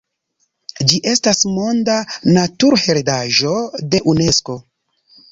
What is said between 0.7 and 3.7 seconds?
Ĝi estas Monda Naturheredaĵo